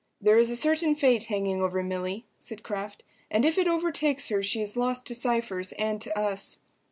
"There 0.19 0.39
is 0.39 0.49
a 0.49 0.55
certain 0.55 0.95
fate 0.95 1.25
hanging 1.25 1.61
over 1.61 1.83
Milly," 1.83 2.25
said 2.39 2.63
Kraft, 2.63 3.03
"and 3.29 3.45
if 3.45 3.59
it 3.59 3.67
overtakes 3.67 4.29
her 4.29 4.41
she 4.41 4.59
is 4.59 4.75
lost 4.75 5.05
to 5.05 5.13
Cypher's 5.13 5.73
and 5.73 6.01
to 6.01 6.17
us." 6.17 6.57